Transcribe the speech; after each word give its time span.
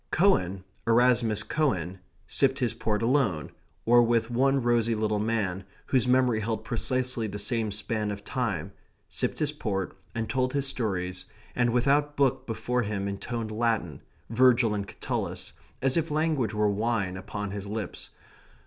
Cowan, 0.11 0.63
Erasmus 0.87 1.43
Cowan, 1.43 1.99
sipped 2.27 2.57
his 2.57 2.73
port 2.73 3.03
alone, 3.03 3.51
or 3.85 4.01
with 4.01 4.31
one 4.31 4.63
rosy 4.63 4.95
little 4.95 5.19
man, 5.19 5.63
whose 5.85 6.07
memory 6.07 6.39
held 6.39 6.65
precisely 6.65 7.27
the 7.27 7.37
same 7.37 7.71
span 7.71 8.09
of 8.09 8.23
time; 8.23 8.71
sipped 9.09 9.37
his 9.37 9.51
port, 9.51 9.95
and 10.15 10.27
told 10.27 10.53
his 10.53 10.65
stories, 10.65 11.25
and 11.55 11.69
without 11.71 12.17
book 12.17 12.47
before 12.47 12.81
him 12.81 13.07
intoned 13.07 13.51
Latin, 13.51 14.01
Virgil 14.31 14.73
and 14.73 14.87
Catullus, 14.87 15.53
as 15.83 15.97
if 15.97 16.09
language 16.09 16.55
were 16.55 16.67
wine 16.67 17.15
upon 17.15 17.51
his 17.51 17.67
lips. 17.67 18.09